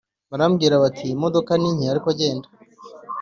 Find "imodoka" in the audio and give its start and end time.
1.17-1.51